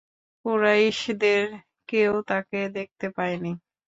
কুরাইশদের 0.45 1.43
কেউ 1.89 2.13
তাকে 2.29 2.59
দেখতে 2.77 3.07
পায় 3.15 3.35
নি। 3.43 3.51